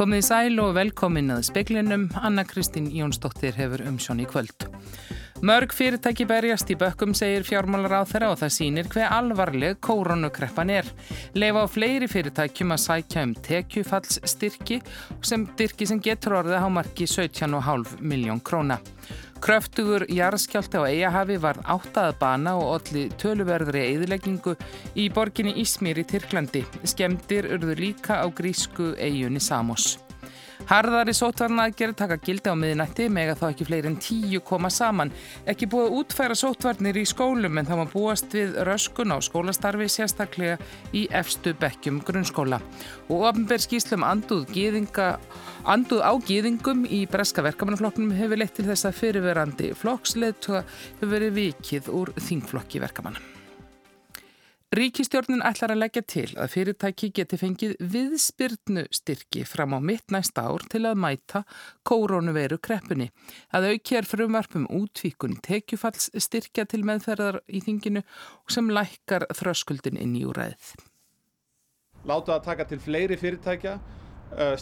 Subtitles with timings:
[0.00, 2.06] Komið í sæl og velkomin að speklinum.
[2.24, 4.64] Anna Kristín Jónsdóttir hefur umsjón í kvöld.
[5.44, 10.72] Mörg fyrirtæki berjast í bökkum, segir fjármálar á þeirra og það sýnir hver alvarleg kórónukreppan
[10.72, 10.88] er.
[11.36, 14.80] Leifa á fleiri fyrirtækjum að sækja um tekjufallsstyrki
[15.20, 15.44] sem
[15.84, 18.80] sem getur orðið á marki 17,5 miljón króna.
[19.40, 24.52] Kröftugur jarðskjálti á Eiahafi var áttað bana og allir töluverðri eðileggingu
[25.00, 26.60] í borginni Ísmýr í Tyrklandi.
[26.84, 29.94] Skemdir urður líka á grísku eigunni Samos.
[30.70, 35.10] Harðari sótvarna aðgerð taka gildi á miðinætti mega þá ekki fleiri en tíu koma saman.
[35.50, 39.88] Ekki búið að útfæra sótvarnir í skólum en þá maður búast við röskun á skólastarfi
[39.90, 40.60] sérstaklega
[40.94, 42.60] í efstu bekkjum grunnskóla.
[43.10, 45.08] Og ofnberð skýslum anduð, gýðinga,
[45.74, 51.36] anduð á gýðingum í breska verkamannaflokknum hefur leitt til þess að fyrirverandi flokksleitt hefur verið
[51.42, 53.39] vikið úr þingflokki verkamanna.
[54.70, 60.44] Ríkistjórnin ætlar að leggja til að fyrirtæki geti fengið viðspyrnu styrki fram á mitt næsta
[60.46, 61.40] ár til að mæta
[61.82, 63.08] kórónuveru kreppunni.
[63.50, 68.04] Að aukjær frumvarpum útvíkun tekjufalls styrkja til meðferðar í þinginu
[68.46, 70.70] sem lækkar þröskuldin inn í úræðið.
[72.06, 73.76] Láta að taka til fleiri fyrirtækja,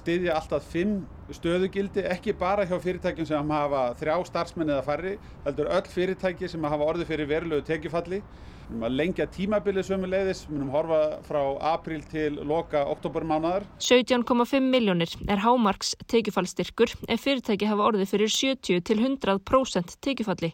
[0.00, 1.02] stiðja alltaf fimm
[1.36, 6.64] stöðugildi, ekki bara hjá fyrirtækjum sem hafa þrjá starfsmenn eða færri, heldur öll fyrirtæki sem
[6.64, 8.24] hafa orðið fyrir verulegu tekjufalli
[8.68, 11.38] Við munum að lengja tímabilið sömu leiðis, við munum horfa frá
[11.70, 13.64] april til loka oktobermánaðar.
[13.80, 20.52] 17,5 miljónir er hámarks tekjufallstyrkur ef fyrirtæki hafa orðið fyrir 70 til 100% tekjufalli.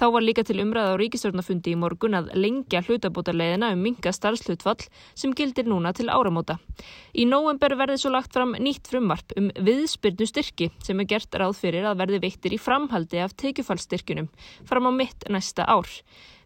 [0.00, 4.80] Þá var líka til umræða á ríkistjórnafundi í morgun að lengja hlutabótarleiðina um minga starfslutfall
[5.12, 6.56] sem gildir núna til áramóta.
[7.12, 11.60] Í nóvember verði svo lagt fram nýtt frumvarp um viðspyrnu styrki sem er gert ráð
[11.60, 14.32] fyrir að verði veittir í framhaldi af tekjufallstyrkunum
[14.64, 16.00] fram á mitt næsta ár.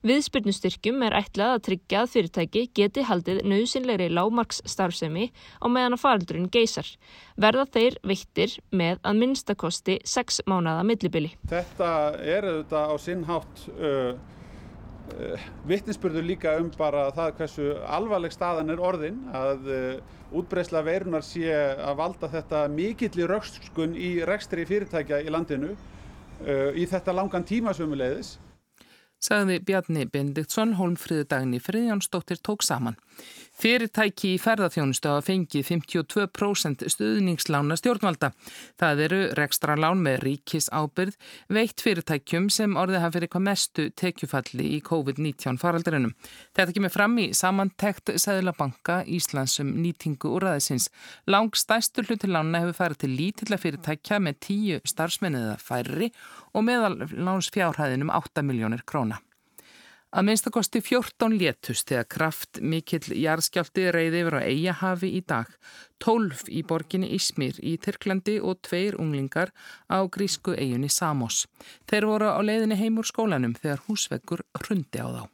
[0.04, 6.02] Viðspyrnustyrkjum er ætlað að tryggja að fyrirtæki geti haldið nöðsynleiri lámarks starfsemi á meðan að
[6.02, 6.90] faraldurinn geysar.
[7.40, 11.32] Verða þeir veittir með að minnstakosti 6 mánada millibili.
[11.48, 11.88] Þetta
[12.20, 18.84] er auðvitað á sinnhátt uh, uh, vittnisspurður líka um bara það hversu alvarleg staðan er
[18.84, 25.24] orðin að uh, útbreysla veirunar sé að valda þetta mikill í raukskun í rekstri fyrirtækja
[25.24, 28.36] í landinu uh, í þetta langan tíma sömuleiðis
[29.24, 32.98] sagði Bjarni Bendiktsson, hólmfriðu dagni Friðjánsdóttir tók saman.
[33.54, 38.32] Fyrirtæki í ferðarþjónustu hafa fengið 52% stuðningslána stjórnvalda.
[38.80, 41.14] Það eru rekstra lán með ríkis ábyrð,
[41.54, 46.16] veitt fyrirtækjum sem orðið hafa fyrir hvað mestu tekjufalli í COVID-19 faraldurinnum.
[46.56, 50.88] Þetta kemur fram í samantekt Sæðlabanka Íslandsum nýtingu úrraðisins.
[51.30, 56.10] Lang stæstur hluti lána hefur farið til lítilla fyrirtækja með tíu starfsmenniða færri
[56.54, 59.22] og meðal lánsfjárhæðinum 8 miljónir króna.
[60.14, 65.48] Að minnstakosti 14 létust þegar kraft mikill jarðskjálti reyði yfir á Eiahafi í dag,
[66.04, 69.50] 12 í borginni Ísmir í Tyrklandi og tveir unglingar
[69.90, 71.48] á grísku eiginni Samos.
[71.90, 75.24] Þeir voru á leiðinni heim úr skólanum þegar húsveggur hrundi á þá.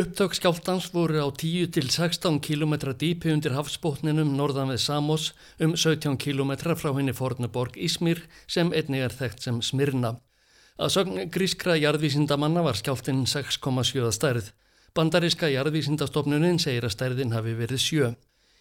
[0.00, 5.28] Upptök skjáltans voru á 10-16 km dýpi undir hafsbótninum norðan við Samos
[5.62, 10.16] um 17 km frá henni fornaborg Ísmir sem einnig er þekkt sem Smirna.
[10.80, 14.46] Að sögn grískra jarðvísindamanna var skjáltinn 6,7 stærð.
[14.96, 18.08] Bandaríska jarðvísindastofnunin segir að stærðin hafi verið sjö.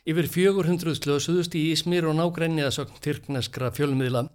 [0.03, 4.25] Yfir 400 slösuðust í Ísmir og nágræni að sögn tyrkneskra fjölmiðla.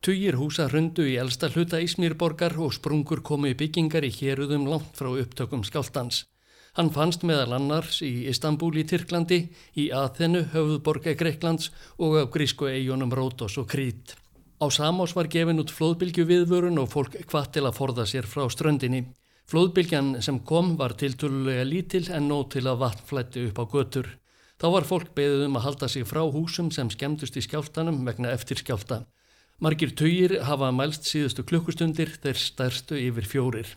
[0.00, 4.96] Tugir húsa hrundu í elsta hluta Ísmirborgar og sprungur komu í byggingar í héruðum langt
[4.96, 6.24] frá upptökum skjáltans.
[6.76, 9.44] Hann fannst meðal annars í Istanbul í Tyrklandi,
[9.76, 11.68] í Aþenu, höfðborga Greiklands
[12.00, 14.16] og á grísku eigunum Rótos og Krít.
[14.56, 18.46] Á Samos var gefin út flóðbylgju viðvörun og fólk hvað til að forða sér frá
[18.48, 19.02] ströndinni.
[19.52, 24.08] Flóðbylgjan sem kom var tiltölulega lítil en nóg til að vatn flætti upp á götur.
[24.56, 28.32] Þá var fólk beðið um að halda sig frá húsum sem skemmtust í skjáltanum vegna
[28.32, 29.04] eftir skjálta.
[29.60, 33.68] Margir töyir hafa mælst síðustu klukkustundir þeir stærstu yfir fjórir.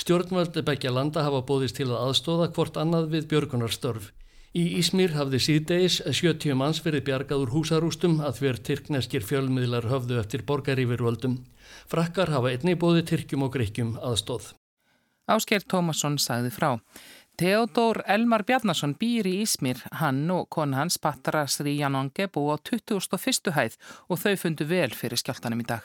[0.00, 4.14] Stjórnvöldi begja landa hafa bóðist til að aðstóða hvort annað við björgunarstörf.
[4.56, 10.16] Í Ísmir hafði síðdeis 70 manns verið bjargað úr húsarústum að hver tyrkneskir fjölmiðlar höfðu
[10.16, 11.34] eftir borgarífirvöldum.
[11.92, 14.54] Frakkar hafa einni bóði tyrkjum og greikkjum aðstóð.
[15.28, 16.70] Ásker Tómasson sagði frá.
[17.36, 19.84] Theodor Elmar Bjarnason býr í Ísmir.
[20.00, 23.52] Hann og kona hans Patra Sri Janonge bú á 21.
[23.52, 23.76] hæð
[24.08, 25.84] og þau fundu vel fyrir skjáltanum í dag.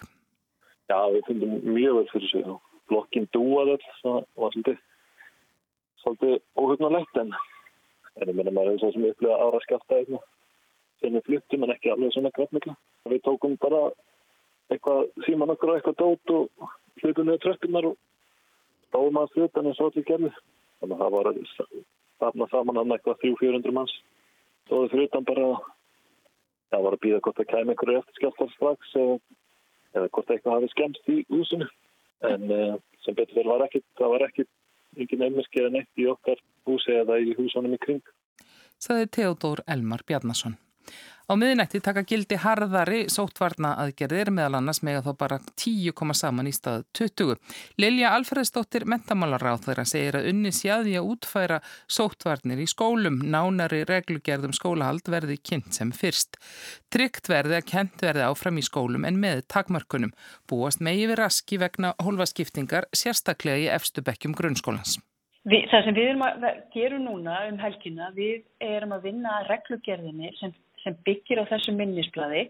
[0.87, 2.51] Já, við fundum mjög vel fyrir sig.
[2.87, 4.83] Blokkin dúað öll, það var svolítið,
[6.05, 7.35] svolítið óhugnarlegt en
[8.19, 10.23] en ég menna maður er svo sem upplega ára skjáta eitthvað
[11.01, 12.75] sem við fluttum en ekki alveg svona grafmikla.
[13.09, 13.81] Við tókum bara
[14.71, 16.71] eitthvað síman okkur og eitthvað dót og
[17.01, 17.97] flutum niður tröppunar og
[18.93, 20.31] dóðum að flutan eins og allir gerði.
[20.81, 21.31] Þannig að það var
[22.21, 23.95] þarna saman hann eitthvað 300-400 manns.
[24.69, 25.47] Dóði frutan bara
[26.71, 30.71] það var að býða hvort það kæmi einhverju eftir skjáltar strax eða, hvort eitthvað hafi
[30.71, 31.67] skemmt í húsinu
[32.29, 34.49] en uh, sem betur vel var ekkit, það var ekkit
[34.99, 38.03] engin einmiski eða neitt í okkar húsi eða í húsunum í kring.
[38.81, 40.57] Saði Theodor Elmar Bjarnason.
[41.31, 46.15] Á miðinætti taka gildi harðari sóttvarna aðgerðir meðal annars með að þá bara 10 koma
[46.17, 47.37] saman í stað 20.
[47.79, 54.55] Lilja Alfredsdóttir mentamálaráð þeirra segir að unni sjáði að útfæra sóttvarnir í skólum, nánari reglugerðum
[54.57, 56.35] skólahald verði kynnt sem fyrst.
[56.91, 60.11] Trygt verði að kent verði áfram í skólum en með takmörkunum.
[60.51, 64.99] Búast megi við raski vegna hólfaskiptingar sérstaklega í efstu bekkjum grunnskólans.
[65.49, 66.43] Við, það sem við erum að
[66.73, 70.51] gera núna um helgina, við erum að vinna reglugerðinni sem
[70.83, 72.45] sem byggir á þessu minnisbladi.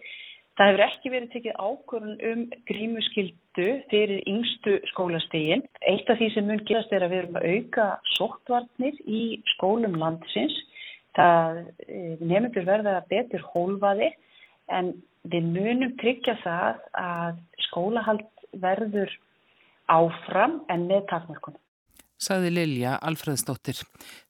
[0.60, 5.64] Það hefur ekki verið tekið ákvörðun um grímuskyldu fyrir yngstu skólastegin.
[5.88, 9.22] Eitt af því sem mun gerast er að við erum að auka sóttvarnir í
[9.54, 10.58] skólum landsins.
[11.16, 14.12] Það eh, nefndur verða betur hólfaði
[14.72, 14.94] en
[15.32, 19.12] við munum tryggja það að skólahald verður
[19.92, 21.60] áfram en með takmörkunum
[22.22, 23.80] sagði Lilja Alfredsdóttir.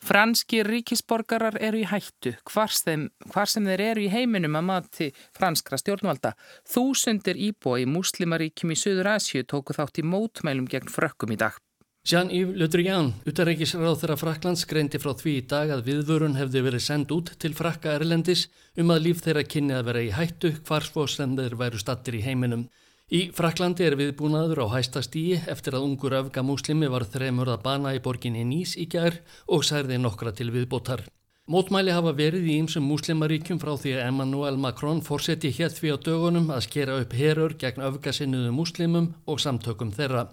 [0.02, 5.10] Franski ríkisborgarar eru í hættu, hvar sem, hvar sem þeir eru í heiminum að mati
[5.38, 6.36] franskra stjórnvalda.
[6.72, 11.60] Þúsundir íbúi í muslimaríkjum í Suður Asju tóku þátt í mótmælum gegn frökkum í dag.
[12.02, 16.82] Jean-Yves Le Drian, utarækisráð þeirra Fraklands, greindi frá því í dag að viðvörun hefði verið
[16.82, 18.48] sendt út til frakka Erlendis
[18.82, 22.18] um að líf þeirra kynni að vera í hættu hvar svo sem þeir væru stattir
[22.18, 22.64] í heiminum.
[23.12, 27.64] Í Fraklandi er viðbúnaður á hæsta stíi eftir að ungur öfga múslimi var þremur að
[27.66, 29.18] bana í borginni Nýs í gær
[29.52, 31.04] og særði nokkra til viðbótar.
[31.52, 35.98] Mótmæli hafa verið í ýmsum múslimaríkjum frá því að Emmanuel Macron fórseti hér því á
[36.06, 40.30] dögunum að skera upp herur gegn öfgasinnuðu múslimum og samtökum þeirra.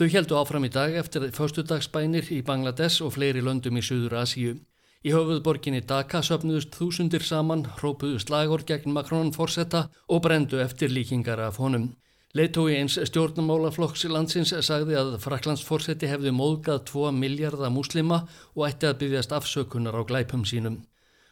[0.00, 4.56] Þau heldu áfram í dag eftir fyrstudagsbænir í Bangladesh og fleiri löndum í Suður Asíu.
[5.04, 11.44] Í höfuðborginni Dhaka söpnuðust þúsundir saman, hrópuðust lagor gegn Macron fórseta og brendu eftir líkingar
[11.44, 11.90] af honum.
[12.36, 18.18] Leitói eins stjórnumálaflokks landsins sagði að Fraklandsforsetti hefði móðgað 2 miljardar múslima
[18.52, 20.82] og ætti að byggjast afsökunar á glæpum sínum.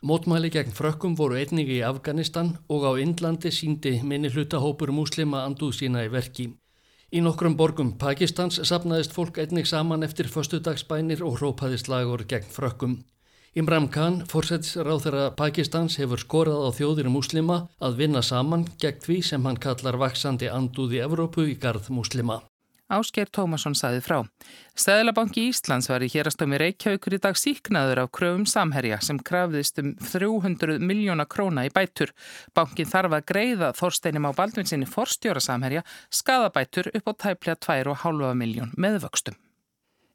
[0.00, 5.76] Mótmæli gegn frökkum voru einningi í Afganistan og á Indlandi síndi minni hlutahópur múslima anduð
[5.82, 6.46] sína í verki.
[7.12, 13.02] Í nokkrum borgum Pakistans sapnaðist fólk einnig saman eftir föstudagsbænir og hrópaðist lagur gegn frökkum.
[13.54, 19.18] Imran Khan, fórsættisráð þeirra Pakistans, hefur skorað á þjóðir muslima að vinna saman gegn því
[19.28, 22.40] sem hann kallar vaksandi andúði Evrópu í gard muslima.
[22.90, 24.18] Ásker Tómasson saði frá.
[24.74, 29.94] Stæðlabanki Íslands var í hérastömi Reykjavíkur í dag síknaður af kröfum samherja sem krafðist um
[30.02, 32.10] 300 miljóna króna í bætur.
[32.58, 38.74] Bankin þarf að greiða þorsteinum á baldvinsinni forstjóra samherja skadabætur upp á tæplega 2,5 miljón
[38.74, 39.38] með vöxtum.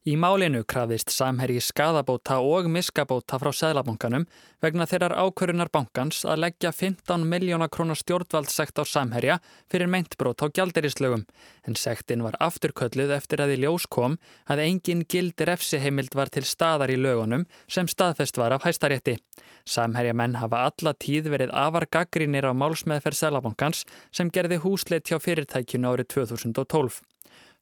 [0.08, 4.24] Í málinu krafðist samherji skadabóta og miskabóta frá Sæðlabankanum
[4.64, 10.48] vegna þeirrar ákvörunar bankans að leggja 15 miljóna krónar stjórnvaldssekt á samherja fyrir meintbrót á
[10.48, 11.26] gjalderislögum.
[11.68, 14.16] En sektin var afturkölluð eftir að í ljós kom
[14.48, 19.20] að engin gildir efsiheimild var til staðar í lögunum sem staðfest var af hæstarétti.
[19.68, 23.84] Samherja menn hafa alla tíð verið afar gaggrínir á málsmeðferð Sæðlabankans
[24.16, 27.04] sem gerði húsleitt hjá fyrirtækjunu árið 2012.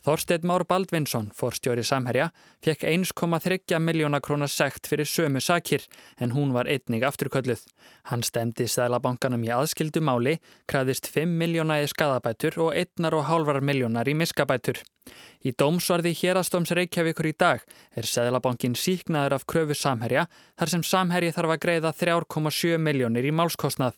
[0.05, 2.29] Þorstein Már Baldvinsson, forstjóri Samherja,
[2.63, 5.83] fekk 1,3 miljóna krónar sekt fyrir sömu sakir
[6.21, 7.65] en hún var einnig afturkölluð.
[8.11, 10.37] Hann stemdi Sælabankanum í aðskildu máli,
[10.69, 14.83] kræðist 5 miljóna í skadabætur og 1,5 miljónar í miskabætur.
[15.43, 17.63] Í dómsvarði hérastóms Reykjavíkur í dag
[17.95, 20.27] er Sælabankin síknaður af kröfu Samherja
[20.59, 23.97] þar sem Samherji þarf að greiða 3,7 miljónir í málskostnað.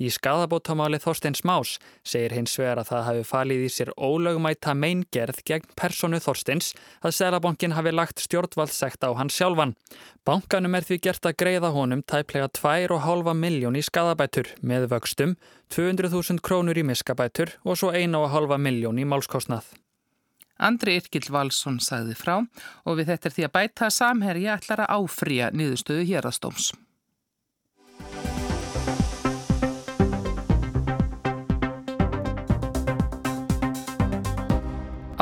[0.00, 5.42] Í skadabótamáli Þorsteins Más segir hins vegar að það hafi falið í sér ólögumæta meingerð
[5.48, 6.72] gegn personu Þorsteins
[7.02, 9.76] að Sælabankin hafi lagt stjórnvaldsekt á hann sjálfan.
[10.24, 15.36] Bankanum er því gert að greiða honum tæplega 2,5 miljón í skadabætur með vöxtum,
[15.74, 19.66] 200.000 krónur í miskabætur og svo 1,5 miljón í málskostnað.
[20.62, 24.94] Andri Irkild Valsson sagði frá og við þetta er því að bæta samherji ætlar að
[25.00, 26.70] áfrýja niðurstöðu hérastóms.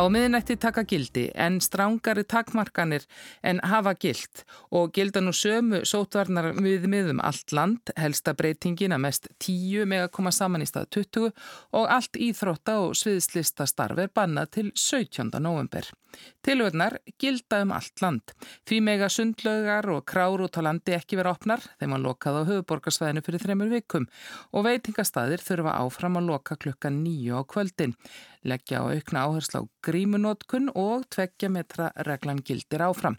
[0.00, 3.02] Á miðnætti taka gildi en strángari takmarkanir
[3.44, 9.04] en hafa gild og gilda nú sömu sótvarnar við miðum allt land, helsta breytingin að
[9.04, 11.28] mest 10 með að koma saman í stað 20
[11.76, 15.36] og allt íþrótta og sviðslista starf er bannað til 17.
[15.36, 15.84] november.
[16.46, 18.32] Tilvöldnar gilda um allt land.
[18.68, 22.42] Því mega sundlögar og krár út á landi ekki vera opnar þegar maður lokað á
[22.50, 24.08] höfuborgarsvæðinu fyrir þreymur vikum
[24.50, 27.96] og veitingastæðir þurfa áfram að loka klukka nýju á kvöldin.
[28.48, 33.18] Leggja á aukna áherslu á grímunótkun og tveggja metra reglan gildir áfram.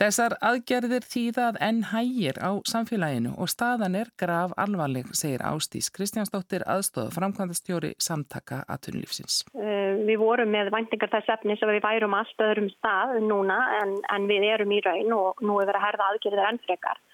[0.00, 5.90] Þessar aðgerðir þýða að enn hægir á samfélaginu og staðan er grav alvarleg, segir Ástís
[5.92, 9.42] Kristjánsdóttir aðstofa framkvæmdastjóri samtaka aðtunulífsins.
[9.60, 13.94] Eh, við vorum með væntingar þess efnis að við værum allt öðrum stað núna en,
[14.16, 17.04] en við erum í raun og nú er verið að herða aðgerðir enn frekar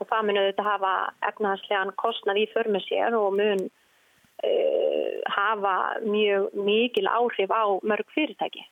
[0.00, 0.96] og það mun auðvitað hafa
[1.28, 5.74] efnahanslegan kostnað í förmu sér og mun uh, hafa
[6.06, 8.64] mjög mikil áhrif á mörg fyrirtæki.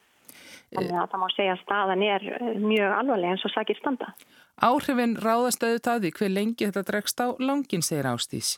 [0.70, 4.12] Þannig að það má segja að staðan er eh, mjög alvarlega eins og sakir standa.
[4.60, 8.50] Áhrifin ráðast auðvitað í hver lengi þetta dregst á langin, segir Ástís.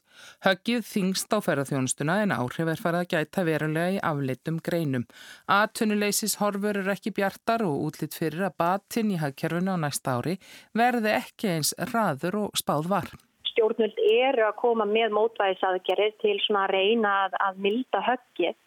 [0.43, 5.07] Höggið þingst á ferðarþjónustuna en áhrif er farið að gæta verulega í afleitum greinum.
[5.47, 10.37] Aðtunuleysis horfur er ekki bjartar og útlitt fyrir að batinn í hagkerfunu á næsta ári
[10.75, 13.09] verði ekki eins raður og spáð var.
[13.53, 18.59] Stjórnvöld eru að koma með mótvæðisaðgerir til svona að reyna að, að milda höggið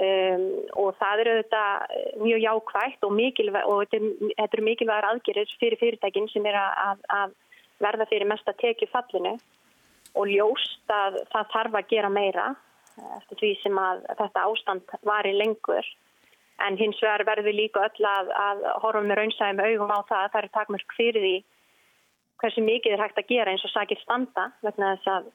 [0.00, 0.44] Um,
[0.80, 1.62] og það eru þetta
[2.22, 3.18] mjög jákvægt og,
[3.68, 7.34] og þetta eru mikilvægar aðgerir fyrir fyrirtækin sem er að, að
[7.84, 9.34] verða fyrir mesta tekju fallinu
[10.16, 12.46] og ljóst að það þarf að gera meira
[13.18, 15.92] eftir því sem að þetta ástand var í lengur.
[16.64, 20.32] En hins vegar verður líka öll að, að horfa með raunsæðum augum á það að
[20.32, 21.36] það er takmörk fyrir því
[22.40, 25.30] hversu mikið er hægt að gera eins og sakir standa vegna þess að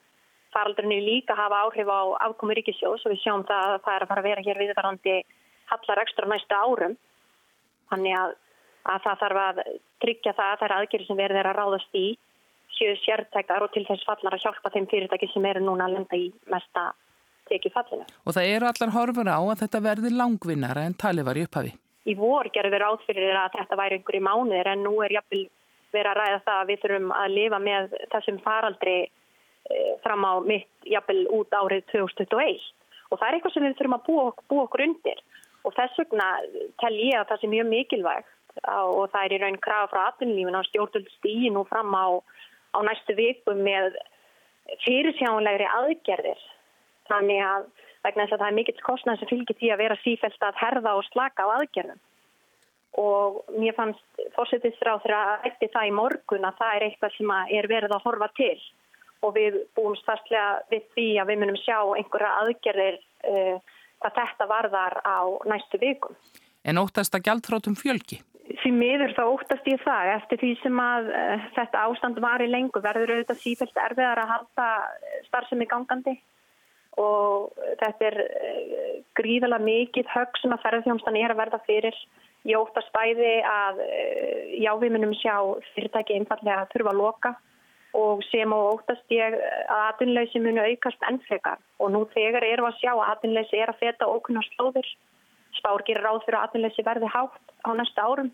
[0.56, 4.10] faraldurinu líka hafa áhrif á afkomi ríkisjós og við sjáum það að það er að
[4.12, 5.16] fara að vera hér viðvarandi
[5.70, 6.96] hallar ekstra næsta árum.
[7.90, 8.36] Þannig að,
[8.92, 9.60] að það þarf að
[10.02, 12.06] tryggja það að það er aðgerið sem verður að ráðast í
[12.76, 16.18] sjöðu sértækar og til þess fallar að hjálpa þeim fyrirtæki sem eru núna að lenda
[16.18, 16.86] í mesta
[17.50, 18.06] tekið fallinu.
[18.26, 21.72] Og það eru allar horfur á að þetta verður langvinnara en talið var í upphafi.
[22.06, 25.46] Í vor gerður við ráð fyrir að þetta væri einhverju mánuðir en nú er jafnvel
[25.94, 28.96] verið að ræða það að við þurfum að lifa með þessum faraldri
[30.04, 32.62] fram á mitt jafnvel út árið 2021
[33.10, 35.20] og það er eitthvað sem við þurfum að búa, búa okkur undir.
[35.66, 36.26] Og þess vegna
[36.82, 40.58] tel ég að það sé mjög mikilvægt og það er í raun krafa frá atvinnulífin
[40.58, 42.06] á stjórnvöldsstígin og fram á,
[42.72, 43.98] á næstu viku með
[44.84, 46.40] fyrirsjánlegri aðgerðir.
[47.10, 47.66] Þannig að
[48.06, 50.94] vegna þess að það er mikill kostnæð sem fylgir því að vera sífælt að herða
[50.98, 52.00] og slaka á aðgerðum.
[52.96, 57.32] Og mér fannst fórsettisráð þegar að eftir það í morgun að það er eitthvað sem
[57.58, 58.56] er verið að horfa til
[59.24, 64.48] og við búum stafslega við því að við munum sjá einhverja aðgerðir uh, hvað þetta
[64.50, 65.18] varðar á
[65.48, 66.16] næstu vikum.
[66.66, 68.20] En óttast að gjaldfrótum fjölki?
[68.62, 72.50] Því miður þá óttast ég það eftir því sem að uh, þetta ástand var í
[72.50, 74.68] lengu verður auðvitað sífælt erfiðar að halda
[75.28, 76.16] starfsemi gangandi
[77.00, 81.98] og þetta er uh, gríðala mikið högg sem að ferðarþjómsdan er að verða fyrir.
[82.46, 83.80] Ég óttast bæði að
[84.54, 85.34] já við munum sjá
[85.74, 87.32] fyrirtæki einfallega að þurfa að loka
[87.96, 92.74] og sem á óttast ég að aðunleysi munu aukast ennfrekar og nú þegar erum við
[92.74, 94.88] að sjá að aðunleysi er að feta okkurna slóðir.
[95.56, 98.32] Spár gerir ráð fyrir að aðunleysi verði hátt á næsta árum.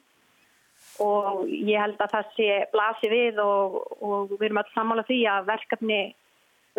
[1.02, 5.20] Og ég held að það sé blasi við og, og við erum alltaf sammála því
[5.30, 6.00] að verkefni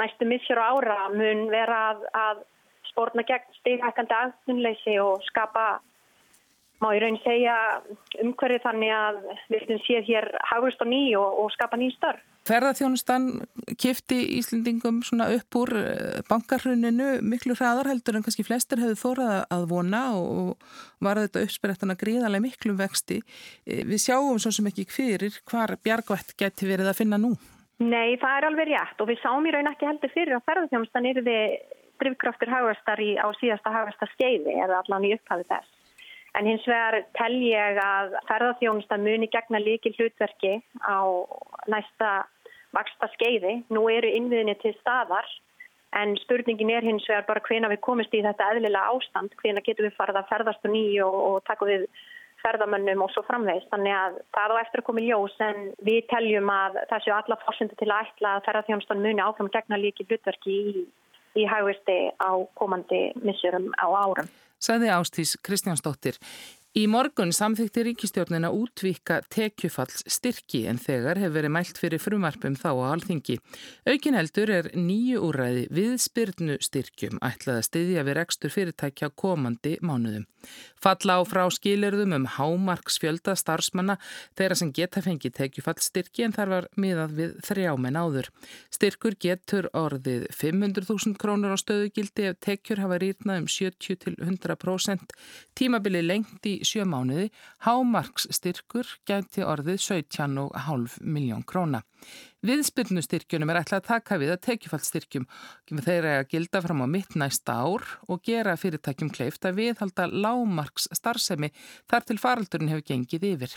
[0.01, 2.43] næstu missur á ára mun vera að, að
[2.91, 5.79] spórna gegn stíghækandi aðunleysi og skapa
[6.83, 7.55] má ég raun segja
[8.19, 9.19] umhverju þannig að
[9.53, 12.32] við séum hér hagust á ný og, og skapa ný störf.
[12.43, 13.27] Ferðarþjónustan
[13.79, 19.35] kifti Íslendingum svona upp úr eh, bankarhruninu miklu hraðar heldur en kannski flestir hefðu þórað
[19.55, 20.65] að vona og
[21.03, 23.21] var þetta uppsprettana gríðarlega miklu vexti.
[23.63, 27.31] Eh, við sjáum svo sem ekki fyrir hvar bjargvætt geti verið að finna nú.
[27.79, 31.07] Nei, það er alveg rétt og við sáum í raun ekki heldur fyrir að ferðarþjónustan
[31.13, 31.55] eru við
[32.03, 35.71] drivkraftur hagastar á síðasta hagastar skeiði eða allan í upphafið þess.
[36.33, 40.99] En hins vegar tel ég að ferðarþjónustan muni gegna líki hlutverki á
[41.69, 42.13] næsta
[42.75, 43.59] vaksta skeiði.
[43.73, 45.27] Nú eru innviðinni til staðar
[45.99, 49.87] en spurningin er hins vegar bara hvena við komist í þetta eðlilega ástand, hvena getum
[49.87, 51.85] við farið að ferðast og nýju og, og taka við
[52.43, 53.69] ferðamönnum og svo framvegist.
[53.71, 57.39] Þannig að það á eftir að koma í ljós en við teljum að þessu alla
[57.45, 60.87] fórsendu til að ætla að ferðarþjónustan muni áfram gegna líki hlutverki í,
[61.39, 66.19] í hægvisti á komandi missurum á árum sagði Ástís Kristjánsdóttir.
[66.73, 72.71] Í morgun samþykti ríkistjórnina útvíka tekjufalls styrki en þegar hefur verið mælt fyrir frumarpum þá
[72.73, 73.35] á alþingi.
[73.85, 79.75] Aukin heldur er nýju úræði við spyrnu styrkjum ætlað að styðja við rekstur fyrirtækja komandi
[79.85, 80.25] mánuðum.
[80.81, 83.99] Falla á frá skilirðum um hámarksfjölda starfsmanna
[84.33, 88.31] þeirra sem geta fengið tekjufallstyrki en þar var miðað við þrjámen áður.
[88.73, 95.15] Styrkur getur orðið 500.000 krónur á stöðugildi ef tekjur hafa rýrnað um 70-100%.
[95.53, 97.29] Tímabili lengt í sjö mánuði,
[97.65, 101.83] hámarks styrkur gæti orðið 17,5 miljón króna.
[102.43, 105.27] Viðspilnustyrkjunum er ætlað að taka við að tekjufallstyrkjum
[105.85, 110.89] þeir að gilda fram á mitt næsta ár og gera fyrirtækjum kleift að viðhalda lámarks
[110.91, 111.53] starfsemi
[111.91, 113.55] þar til faraldurinn hefur gengið yfir.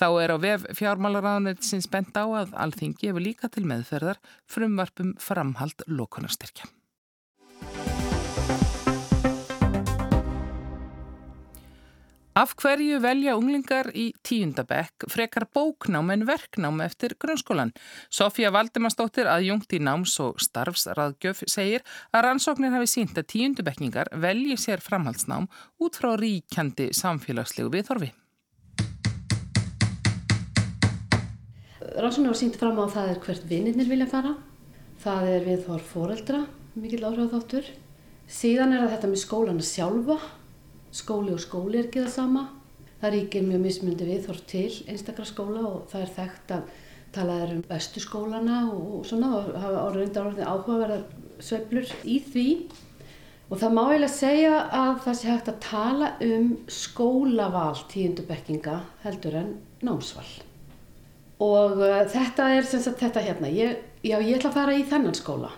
[0.00, 5.12] Þá er á vef fjármálaráðanir sinns bent á að alþingi hefur líka til meðferðar frumvarpum
[5.20, 6.70] framhald lókunarstyrkja.
[12.34, 17.70] Af hverju velja unglingar í tíundabekk frekar bóknám en verknám eftir grunnskólan?
[18.10, 24.10] Sofía Valdimarsdóttir að jungt í náms og starfsraðgjöf segir að rannsóknir hafi sínt að tíundabekkingar
[24.18, 25.46] velji sér framhaldsnám
[25.78, 28.10] út frá ríkjandi samfélagslegu viðhorfi.
[31.94, 34.34] Rannsóknir hafa sínt fram á það er hvert vinnirnir vilja fara.
[35.06, 37.76] Það er viðhorf foreldra, mikil áhrif þáttur.
[38.26, 40.18] Síðan er þetta með skólana sjálfa
[40.94, 42.46] skóli og skóli er ekki það sama.
[43.02, 46.72] Það ríkir mjög mismundi viðhorf til einstakra skóla og það er þekkt að
[47.14, 51.04] tala um bestu skólana og svona og hafa orðindar orðið áhugaverðar
[51.42, 52.46] sveiflur í því.
[53.50, 59.36] Og það má eiginlega segja að það sé hægt að tala um skólaval tíundubekkinga heldur
[59.42, 59.52] en
[59.84, 60.30] námsval.
[61.44, 64.86] Og uh, þetta er sem sagt þetta hérna, ég, já ég ætla að fara í
[64.88, 65.52] þennan skóla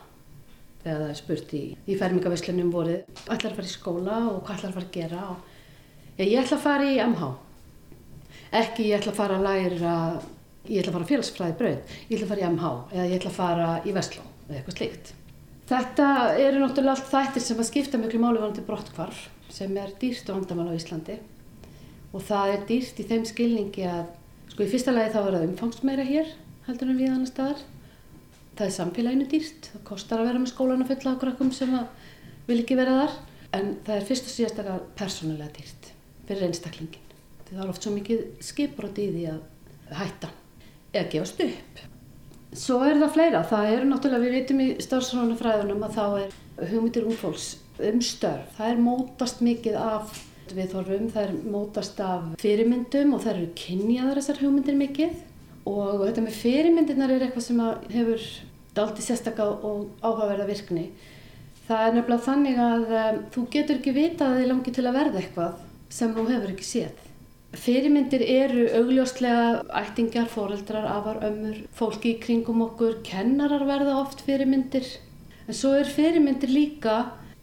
[0.86, 4.56] þegar það er spurt í, í fermingavislunum voruð ætlar að fara í skóla og hvað
[4.56, 7.30] ætlar að fara að gera og ég, ég ætla að fara í MH
[8.62, 9.98] ekki ég ætla að fara að læra
[10.70, 13.32] ég ætla að fara félagsfræði bröð ég ætla að fara í MH eða ég ætla
[13.32, 15.12] að fara í Vestló eða eitthvað slíkt.
[15.66, 20.28] Þetta eru náttúrulega allt þættir sem að skipta mjög máli vanandi brottkvarf sem er dýrt
[20.30, 21.16] og vandamál á Íslandi.
[22.14, 24.04] Og það er dýrt í þeim skilningi að
[24.52, 26.30] sko í fyrsta lagi þá er það umfangsmeira hér
[26.68, 27.64] heldur en við annar staðar
[28.56, 31.74] það er samfélaginu dýrt, það kostar að vera með skólan að fulla okkur akkum sem
[32.46, 33.18] vil ekki vera þar.
[33.56, 35.92] En það er fyrst og síðast eitthvað persónulega dýrt
[36.26, 37.06] fyrir einstaklingin
[37.50, 40.30] það er oft svo mikið skiprót í því að hætta
[40.92, 41.82] eða gefast upp.
[42.56, 47.08] Svo er það fleira, það eru náttúrulega við veitum í starfsrónafræðunum að þá er hugmyndir
[47.10, 47.48] umfólks
[47.90, 48.48] um störf.
[48.56, 50.16] Það er mótast mikið af
[50.56, 55.16] viðhorfum, það er mótast af fyrirmyndum og það eru kynjaðar þessar hugmyndir mikið
[55.66, 58.26] og þetta með fyrirmyndirnar er eitthvað sem hefur
[58.76, 60.86] daldi sérstakka og áhugaverða virkni.
[61.66, 64.98] Það er nefnilega þannig að um, þú getur ekki vita að þið langi til að
[65.00, 65.64] verða eitthvað
[65.96, 67.02] sem þú hefur ekki séð.
[67.56, 74.86] Fyrirmyndir eru augljóslega ættingar, foreldrar, afar, ömmur, fólki í kringum okkur, kennarar verða oft fyrirmyndir.
[75.46, 76.98] En svo er fyrirmyndir líka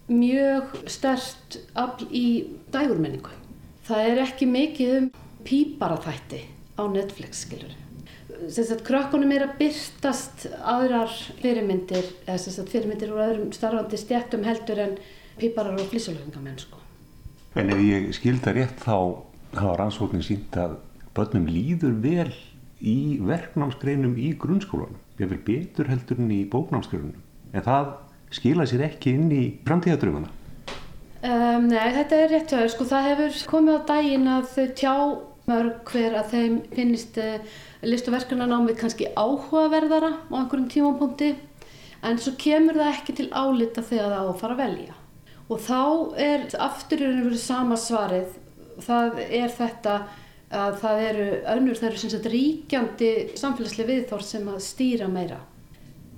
[0.08, 2.26] mjög stert afl í
[2.72, 3.32] dægurmenningu.
[3.84, 5.08] Það er ekki mikið um
[5.44, 6.44] píparaþætti
[6.78, 7.83] á Netflix, skilur
[8.86, 14.96] krökkunum er að byrtast aðrar fyrirmyndir eða sagt, fyrirmyndir úr öðrum starfandi stjættum heldur en
[15.38, 16.80] píparar og flísulöfingamenn sko.
[17.54, 20.78] En ef ég skilda rétt þá hafa rannsóknin sínt að
[21.14, 22.32] börnum líður vel
[22.82, 27.20] í verknámsgreinum í grunnskólanum ég vil betur heldur en í bóknámsgreinum.
[27.54, 27.92] En það
[28.34, 30.30] skila sér ekki inn í framtíðadröfuna
[31.24, 34.94] um, Nei, þetta er rétt jáður sko, það hefur komið á daginn að þau tjá
[35.44, 41.34] mörg hver að þeim finnist uh, list- og verkefnanámið kannski áhugaverðara á einhverjum tímapunkti
[42.04, 44.94] en svo kemur það ekki til álita þegar það á að fara að velja.
[45.48, 45.80] Og þá
[46.24, 48.36] er aftur í raun og veru sama svarið,
[48.84, 49.96] það er þetta
[50.54, 55.40] að það eru önnur, það eru sem sagt ríkjandi samfélagslega viðþór sem að stýra meira.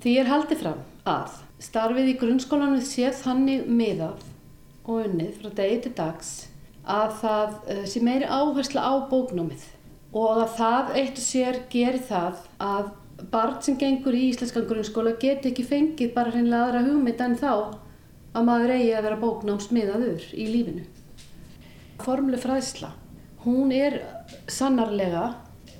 [0.03, 4.21] Því er haldið fram að starfið í grunnskólanum séð þannig miðað
[4.87, 6.35] og unnið frá degi til dags
[6.87, 9.65] að það eh, sé meiri áhersla á bóknámið
[10.17, 12.91] og að það eitt og sér gerir það að
[13.33, 17.51] barn sem gengur í íslenskan grunnskóla geti ekki fengið bara hreinlega aðra hugmynd en þá
[18.37, 20.85] að maður eigi að vera bóknámsmiðaður í lífinu.
[22.03, 22.91] Formlu fræðsla,
[23.45, 23.99] hún er
[24.51, 25.25] sannarlega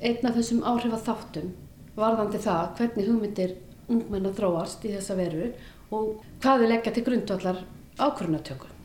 [0.02, 1.52] einn af þessum áhrifa þáttum
[1.98, 3.56] varðandi það hvernig hugmyndir
[3.90, 5.52] ungmenna þróast í þessa veru
[5.94, 7.62] og hvað við leggja til grundvallar
[7.98, 8.77] ákvörnatöku.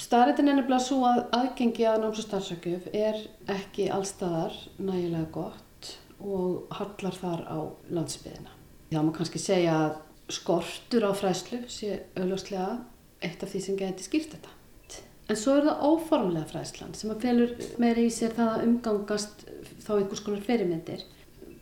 [0.00, 3.20] Starritin er nefnilega svo að aðgengi að náms- og starfsökjuf er
[3.52, 7.58] ekki allstaðar nægilega gott og hallar þar á
[7.94, 8.50] landsbyðina.
[8.90, 9.94] Það má kannski segja að
[10.34, 12.80] skortur á fræslu sé augljóslega
[13.22, 14.50] eitt af því sem geti skýrt þetta.
[15.30, 19.46] En svo er það óformlega fræslan sem að felur meira í sér það að umgangast
[19.84, 21.06] þá einhvers konar fyrirmyndir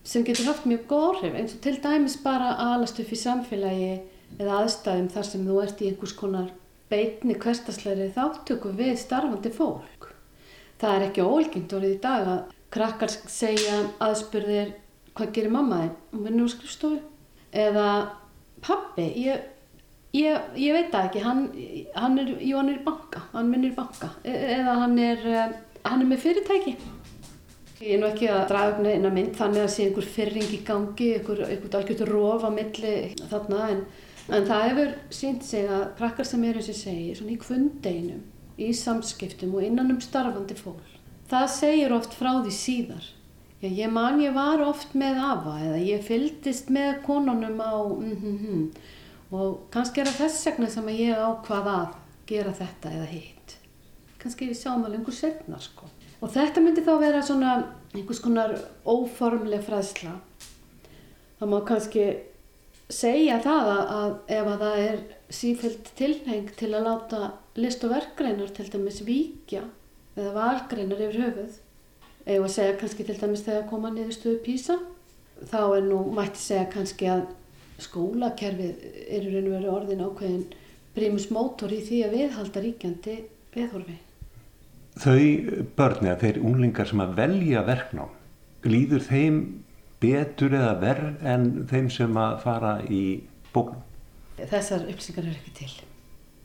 [0.03, 3.92] sem getur haft mjög góð áhrif eins og til dæmis bara aðalast upp í samfélagi
[4.40, 6.51] eða aðstæðum þar sem þú ert í einhvers konar
[6.93, 10.11] beitni hverstasleiri þáttöku við starfandi fólk.
[10.83, 14.77] Það er ekki ólgengt orðið í dag að krakkar segja aðspurðir
[15.17, 15.97] hvað gerir mamma þinn?
[16.13, 17.01] Hún vinnur úr skrifstofu.
[17.53, 17.89] Eða
[18.65, 19.43] pappi, ég,
[20.17, 21.43] ég, ég veit það ekki, hann,
[21.99, 24.09] hann, er, jú, hann er í banka, hann vinnur í banka.
[24.25, 25.53] E eða hann er uh,
[25.89, 26.77] hann er með fyrirtæki.
[27.83, 30.61] Ég er nú ekki að draga upp neina mynd þannig að sé einhver fyrring í
[30.67, 32.93] gangi, einhver, einhver algjörður rof á milli
[33.31, 33.81] þarna en,
[34.29, 38.23] en það hefur sínt sig að krakkar sem er eins og segi svona í kvundeginum,
[38.59, 40.89] í samskiptum og innan um starfandi fólk.
[41.33, 43.05] Það segir oft frá því síðar.
[43.63, 48.17] Já, ég man ég var oft með afa eða ég fyldist með konunum á mm,
[48.19, 48.65] mm, mm.
[49.39, 51.93] og kannski er það þess vegna sem ég ákvað að
[52.27, 53.55] gera þetta eða hitt.
[54.19, 55.87] Kannski við sjáum alveg einhver setna sko.
[56.23, 57.55] Og þetta myndi þá vera svona
[57.95, 58.53] einhvers konar
[58.87, 60.17] óformleg fræðsla.
[61.39, 62.05] Það má kannski
[62.92, 67.21] segja það að, ef að það er sífælt tilheng til að láta
[67.59, 69.62] list og verkgreinar til dæmis víkja
[70.16, 71.61] eða valgreinar yfir höfuð,
[72.27, 74.79] eða segja kannski til dæmis þegar koma niður stöðu písa,
[75.49, 77.27] þá er nú mætti segja kannski að
[77.83, 80.47] skólakerfið er í raun og veru orðin ákveðin
[80.97, 83.18] prímus mótor í því að viðhalda ríkjandi
[83.55, 83.99] viðhorfi
[85.01, 88.12] þau börni að þeir unglingar sem að velja verknám
[88.68, 89.38] líður þeim
[90.03, 93.03] betur eða verð en þeim sem að fara í
[93.55, 93.81] bóknum?
[94.37, 95.73] Þessar upplýsingar eru ekki til.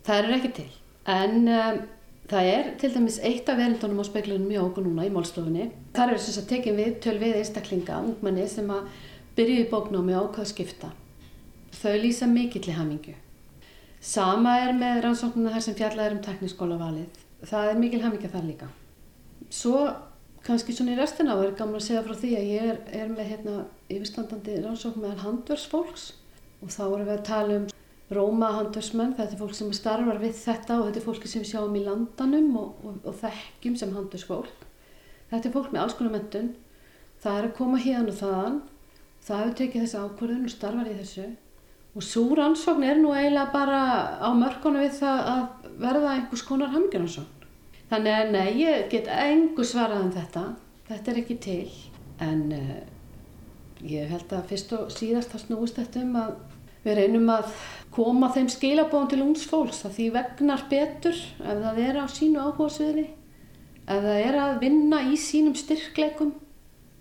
[0.08, 0.70] Það eru ekki til.
[1.10, 1.82] En um,
[2.30, 5.70] það er til dæmis eitt af verðindunum á speiklunum mjög okkur núna í málstofunni.
[5.98, 8.90] Það eru þess að tekja við töl við einstaklinga, ungmanni sem að
[9.38, 10.92] byrju í bóknámi ákvað skipta.
[11.78, 13.16] Þau lýsa mikill í hamingu.
[14.04, 18.68] Sama er með rannsóknuna þar sem fjallar um tekniskólavalið það er mikil hafmyggja þar líka
[19.54, 19.82] svo
[20.48, 23.32] kannski svona í restina var gaman að segja frá því að ég er, er með
[23.32, 23.56] hérna
[23.92, 26.06] yfirstandandi rannsókn með handversfólks
[26.64, 27.74] og þá vorum við að tala um
[28.08, 31.74] Róma handversmenn, þetta er fólk sem starfar við þetta og þetta er fólki sem sjáum
[31.76, 34.64] í landanum og, og, og þekkjum sem handversfólk
[35.34, 36.54] þetta er fólk með alls konar mentun
[37.24, 38.58] það er að koma hérna og þaðan.
[39.28, 41.26] Það hefur tekið þessi ákvörðun og starfar í þessu.
[41.98, 43.80] Og svo rannsókn er nú eiginlega bara
[44.22, 47.37] á mörgunu við það að verða einhvers konar hamingjarnarsókn.
[47.88, 50.44] Þannig að nei, ég get engu svarað um þetta,
[50.90, 51.68] þetta er ekki til,
[52.24, 52.80] en uh,
[53.88, 56.34] ég held að fyrst og síðast það snúist þetta um að
[56.84, 57.54] við reynum að
[57.96, 62.44] koma þeim skilabóðum til ungs fólks að því vegnar betur ef það er á sínu
[62.44, 63.06] áhugasviði,
[63.88, 66.34] ef það er að vinna í sínum styrkleikum,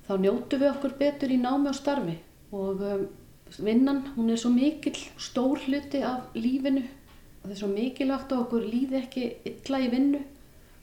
[0.07, 2.15] þá njótu við okkur betur í námi og starfi.
[2.55, 3.09] Og um,
[3.59, 6.85] vinnan, hún er svo mikil stór hluti af lífinu.
[7.43, 10.23] Það er svo mikilvægt að okkur líði ekki illa í vinnu,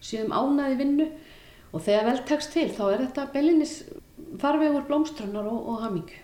[0.04, 1.08] séum ánaði vinnu
[1.74, 3.78] og þegar vel tekst til þá er þetta beilinnis
[4.42, 6.20] farvegur blómstrannar og, og hamingu.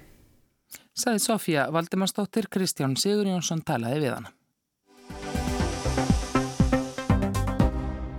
[1.00, 4.34] Saði Sofía Valdimarsdóttir, Kristján Sigur Jónsson talaði við hana.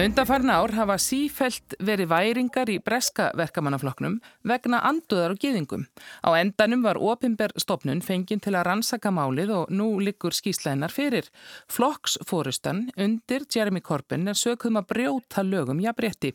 [0.00, 4.14] Undanfarn ár hafa sífelt verið væringar í breska verkamannafloknum
[4.48, 5.82] vegna anduðar og giðingum.
[6.24, 11.28] Á endanum var Opimber stopnun fenginn til að rannsaka málið og nú liggur skýsleinar fyrir.
[11.68, 16.32] Flokksfórustan undir Jeremy Corbyn er sögum að brjóta lögum jafnrétti.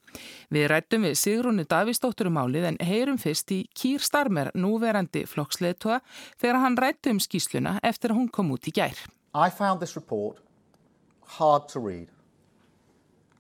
[0.53, 6.03] Við rættum við Sigrúni Davísdóttur um málið en heyrum fyrst í Kýr Starmer, núverandi flokksleðtoga,
[6.37, 9.07] þegar hann rættu um skýsluna eftir að hún kom út í gær.
[9.33, 10.37] I found this report
[11.39, 12.14] hard to read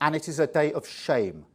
[0.01, 1.45] and it is a day of shame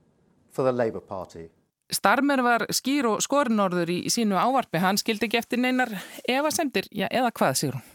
[0.50, 1.48] for the Labour Party.
[1.90, 5.90] Starmer var skýr og skorinorður í sínu ávarpi, hann skildi ekki eftir neinar
[6.28, 7.88] evasemdir, já eða hvað sigur hún?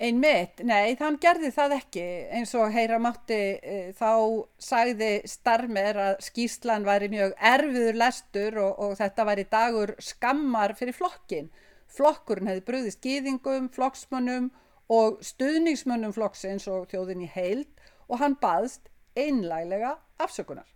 [0.00, 6.22] Einmitt, nei þann gerði það ekki eins og heyra mátti e, þá sagði Starmer að
[6.24, 11.50] skýslan væri mjög erfiður lestur og, og þetta væri dagur skammar fyrir flokkin.
[11.92, 14.48] Flokkurinn hefði bröðist gýðingum, flokksmönnum
[14.88, 17.68] og stuðningsmönnum flokksins og þjóðin í heild
[18.08, 20.66] og hann baðst einlæglega afsökunar.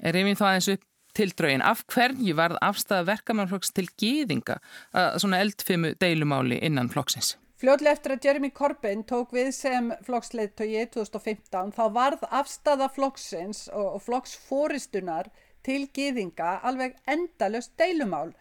[0.00, 0.84] Er einminn þá aðeins upp
[1.16, 4.58] til draugin, af hverju varð afstæða verkamannflokks til gýðinga
[4.92, 7.36] að svona eldfimu deilumáli innan flokksins?
[7.56, 13.94] Fljóðlega eftir að Jeremy Corbyn tók við sem flokksleiðtögi 2015 þá varð afstæða flokksins og,
[13.96, 15.30] og flokksfóristunar
[15.64, 18.34] til gýðinga alveg endalust deilumál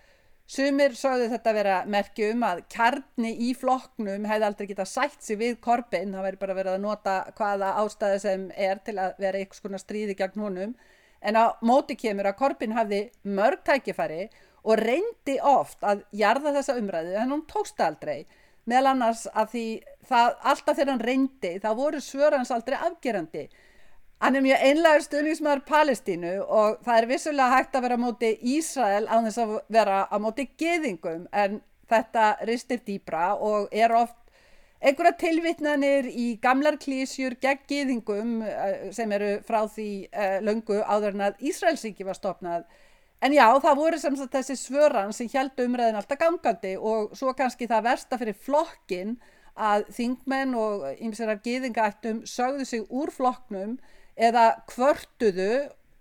[0.45, 5.23] Sumir sögðu þetta að vera merki um að kjarni í flokknum hefði aldrei getað sætt
[5.25, 9.15] sig við korpin, það væri bara verið að nota hvaða ástæði sem er til að
[9.23, 10.75] vera einhvers konar stríði gegn honum.
[11.25, 14.27] En á móti kemur að korpin hafði mörg tækifæri
[14.61, 18.27] og reyndi oft að jarða þessa umræðu en hún tókst aldrei.
[18.69, 19.67] Meðal annars að því
[20.05, 23.47] það, alltaf þegar hann reyndi þá voru svörans aldrei afgerandi.
[24.23, 28.29] Hann er mjög einlegar stuðnismæður Palestínu og það er vissulega hægt að vera á móti
[28.55, 31.59] Ísrael á þess að vera á móti geðingum en
[31.91, 34.21] þetta ristir dýbra og er oft
[34.85, 41.17] einhverja tilvittnanir í gamlar klísjur gegn geðingum eh, sem eru frá því uh, löngu áður
[41.17, 42.65] en að Ísraelsíki var stopnað.
[43.23, 47.33] En já, það voru sem sagt þessi svöran sem held umræðin alltaf gangandi og svo
[47.33, 49.15] kannski það versta fyrir flokkin
[49.55, 53.77] að þingmenn og ymsir af geðingaættum sögðu sig úr flokknum
[54.15, 55.51] eða kvörtuðu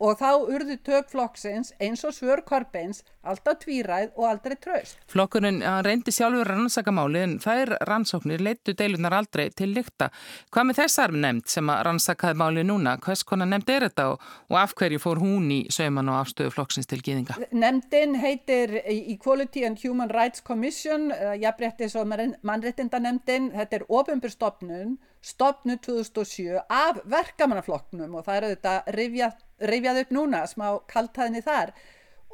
[0.02, 4.98] og þá urðu tökflokksins eins og svör Korbeins alltaf tvíræð og aldrei tröst.
[5.08, 10.10] Flokkurinn reyndi sjálfur rannsakamáli en þær rannsóknir leittu deilunar aldrei til lykta.
[10.52, 12.96] Hvað með þessar nefnd sem að rannsakaði máli núna?
[13.04, 16.52] Hvers konar nefnd er þetta og, og af hverju fór hún í sauman og afstöðu
[16.56, 17.38] flokksins til gýðinga?
[17.54, 23.50] Nefndin heitir Equality and Human Rights Commission, jafnréttis og mannréttinda nefndin.
[23.54, 30.44] Þetta er ofinbjörnstofnun, stopnu 2007 af verkamannaflokknum og það er auðvitað rifjað rifjað upp núna,
[30.50, 31.74] smá kaltæðinni þar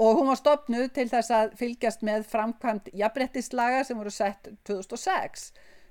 [0.00, 5.50] og hún var stopnuð til þess að fylgjast með framkvæmt jafnbrettislaga sem voru sett 2006.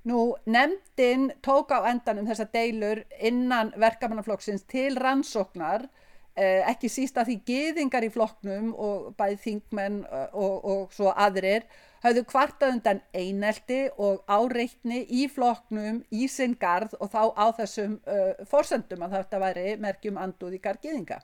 [0.09, 5.85] Nú, nefndin tók á endanum þessa deilur innan verkamannaflokksins til rannsóknar,
[6.39, 11.65] ekki síst að því geðingar í flokknum og bæði þingmenn og, og, og svo aðrir
[12.03, 17.97] hafðu kvartað undan einelti og áreitni í flokknum í sinn garð og þá á þessum
[18.05, 21.19] uh, forsendum að þetta væri merkjum anduð í gargiðinga.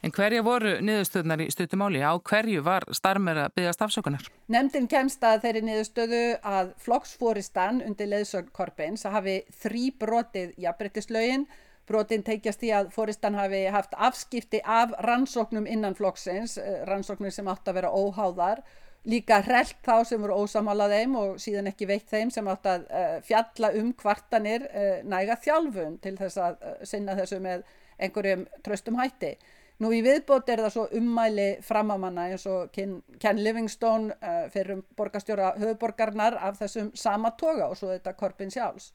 [0.00, 2.00] En hverja voru niðurstöðnar í stuttumáli?
[2.00, 4.30] Á hverju var starmer að byggast afsökunar?
[4.48, 11.44] Nemndin kemst að þeirri niðurstöðu að flokksfóristan undir leðsögn Korpins hafi þrý brotið jafnbryttislaugin.
[11.90, 16.54] Brotin teikjast í að fóristan hafi haft afskipti af rannsóknum innan flokksins,
[16.86, 18.62] rannsóknir sem átt að vera óháðar
[19.08, 22.84] líka hrelt þá sem voru ósamálað þeim og síðan ekki veitt þeim sem átt að
[22.90, 27.64] uh, fjalla um kvartanir uh, næga þjálfun til þess að sinna þessu með
[28.00, 29.34] einhverjum tröstum hætti.
[29.80, 34.12] Nú í viðbót er það svo ummæli framamanna eins og Ken, Livingstone
[34.52, 38.90] fyrir borgastjóra höfuborgarnar af þessum sama toga og svo þetta Korbin sjálfs.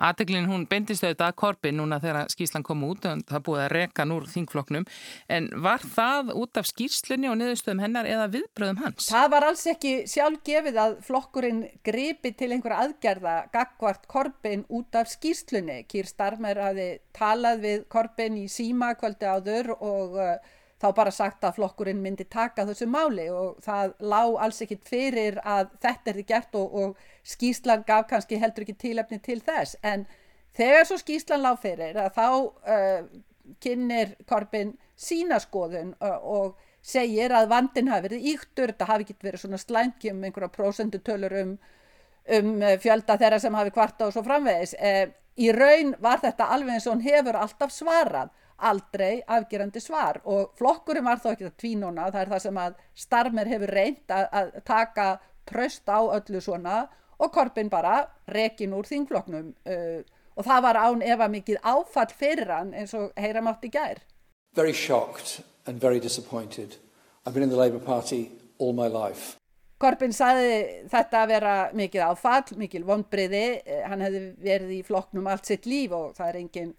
[0.00, 3.72] Ateglin hún beindist auðvitað að korpi núna þegar skýslan kom út og það búið að
[3.74, 4.86] reka núr þingfloknum
[5.36, 9.10] en var það út af skýrslunni og niðurstöðum hennar eða viðbröðum hans?
[9.12, 14.96] Það var alls ekki sjálf gefið að flokkurinn gripi til einhverja aðgerða gagvart korpin út
[14.96, 15.82] af skýrslunni.
[15.90, 21.44] Kýr Starmer hafi talað við korpin í síma kvöldi áður og uh, þá bara sagt
[21.44, 26.18] að flokkurinn myndi taka þessu máli og það lág alls ekkit fyrir að þetta er
[26.18, 30.06] því gert og, og skýslan gaf kannski heldur ekki tílefni til þess en
[30.56, 33.04] þegar svo skýslan lág fyrir þá uh,
[33.60, 39.20] kynir Korbin sína skoðun uh, og segir að vandin hafi verið íktur, þetta hafi ekki
[39.20, 41.56] verið svona slænkjum einhverja prósendutölur um,
[42.36, 44.72] um fjölda þeirra sem hafi kvarta og svo framvegis.
[44.80, 48.32] Uh, í raun var þetta alveg eins og hann hefur alltaf svarað
[48.68, 52.78] aldrei afgerandi svar og flokkurum var þá ekki það tvínuna, það er það sem að
[53.04, 55.06] starmer hefur reynd að, að taka
[55.48, 56.80] tröst á öllu svona
[57.20, 60.00] og Korbin bara rekin úr þingfloknum uh,
[60.36, 64.00] og það var án efa mikið áfall fyrir hann eins og heyra mátt í gær.
[64.56, 66.76] Very shocked and very disappointed.
[67.26, 69.36] I've been in the Labour Party all my life.
[69.80, 75.28] Korbin saði þetta að vera mikið áfall, mikil vonbriði, uh, hann hefði verið í flokknum
[75.28, 76.72] allt sitt líf og það er enginn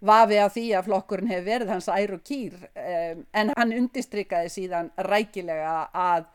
[0.00, 4.52] vafi á því að flokkurinn hefur verið hans ær og kýr um, en hann undistrykkaði
[4.52, 6.26] síðan rækilega að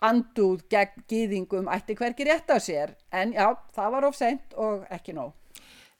[0.00, 4.86] anduð gegn gýðingum ætti hverki rétt á sér en já, það var of sent og
[4.90, 5.34] ekki nóg.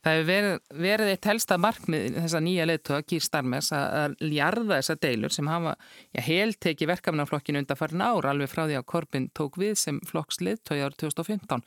[0.01, 4.95] Það hefur verið, verið eitt helsta markmið þessa nýja leittóa Gýr Starmes að ljarða þessa
[5.03, 5.75] deilur sem hafa
[6.25, 10.97] helteki verkefnaflokkinu undan farin ára alveg frá því að Korbin tók við sem flokksliðtói árið
[11.03, 11.67] 2015.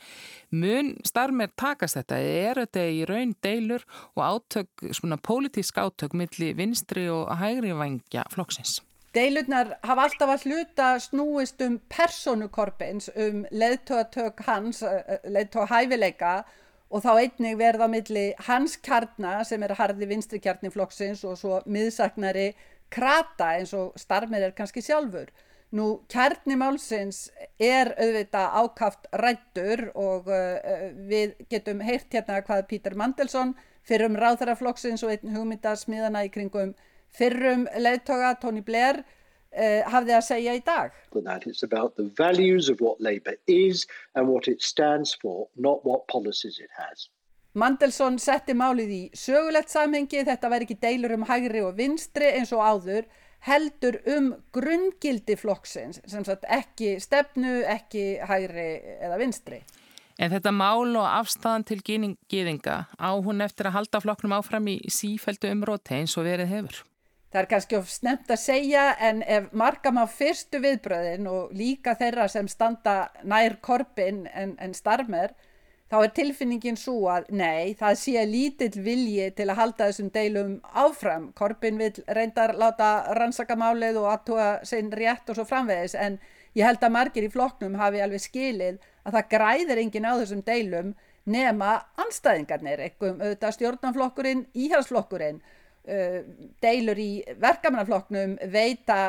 [0.64, 2.18] Mun Starmer takast þetta?
[2.18, 8.26] Er þetta í raun deilur og átök, svona pólitísk átök millir vinstri og hægri vangja
[8.34, 8.80] flokksins?
[9.14, 15.70] Deilurnar hafa alltaf að hluta snúist um personu Korbins, um leittóatök hans, eh, eh, leittóa
[15.70, 16.62] hæfileika og
[17.02, 21.62] þá einnig verða á milli hans kjarnar sem er harði vinstri kjarni flokksins og svo
[21.66, 22.52] miðsaknari
[22.94, 25.32] krata eins og starfmið er kannski sjálfur.
[25.74, 32.98] Nú kjarni málsins er auðvitað ákaft rættur og uh, við getum heyrt hérna hvað Pítur
[33.00, 33.56] Mandelsson
[33.88, 36.76] fyrrum ráðaraflokksins og einn hugmyndasmiðana í kringum
[37.14, 39.02] fyrrum leðtoga Tony Blair
[39.54, 40.96] Uh, hafði að segja í dag.
[41.14, 43.86] It's about the values of what Labour is
[44.16, 47.10] and what it stands for, not what policies it has.
[47.54, 52.50] Mandelsson setti málið í sögulegt samhengi, þetta væri ekki deilur um hægri og vinstri eins
[52.56, 53.06] og áður,
[53.46, 58.70] heldur um grunngildi flokksins, sem sagt ekki stefnu, ekki hægri
[59.06, 59.62] eða vinstri.
[60.18, 64.80] En þetta mál og afstæðan til gýðinga á hún eftir að halda flokknum áfram í
[64.90, 66.82] sífældu umróti eins og verið hefur?
[67.34, 71.96] Það er kannski of snemt að segja en ef markam á fyrstu viðbröðin og líka
[71.98, 75.34] þeirra sem standa nær korpin en, en starmer,
[75.90, 80.52] þá er tilfinningin svo að nei, það sé lítill vilji til að halda þessum deilum
[80.78, 81.26] áfram.
[81.34, 86.20] Korpin vil reyndar láta rannsakamálið og aðtúa sinn rétt og svo framvegis en
[86.54, 90.46] ég held að margir í flokknum hafi alveg skilið að það græðir engin á þessum
[90.46, 90.94] deilum
[91.26, 95.60] nema anstæðingarnir, eitthvað auðvitað stjórnanflokkurinn, íhalsflokkurinn uh,
[96.64, 97.10] deilur í
[97.44, 99.00] verkamannaflokknum veita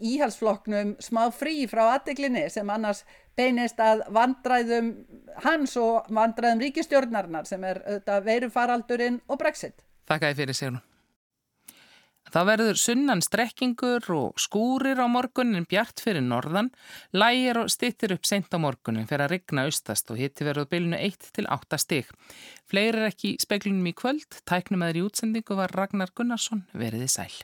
[0.00, 3.02] íhalsflokknum smá frí frá aðdeglinni sem annars
[3.36, 4.94] beinist að vandræðum
[5.44, 7.82] hans og vandræðum ríkistjórnarinnar sem er
[8.24, 9.84] veirufaraldurinn og brexit.
[10.08, 10.80] Þakka ég fyrir Sigrun.
[12.30, 16.70] Það verður sunnan strekkingur og skúrir á morgunin bjart fyrir norðan,
[17.12, 21.00] lægir og stittir upp sent á morgunin fyrir að rigna austast og hitti verður bylnu
[21.00, 22.12] 1 til 8 stig.
[22.70, 27.10] Fleiri er ekki í speklunum í kvöld, tæknum aður í útsendingu var Ragnar Gunnarsson veriði
[27.10, 27.42] sæl.